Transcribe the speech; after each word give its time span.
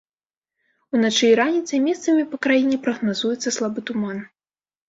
Уначы 0.95 1.25
і 1.33 1.35
раніцай 1.41 1.83
месцамі 1.87 2.23
па 2.31 2.39
краіне 2.47 2.81
прагназуецца 2.89 3.55
слабы 3.59 3.79
туман. 3.93 4.17